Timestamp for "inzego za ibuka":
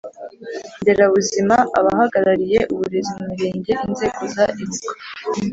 3.87-4.91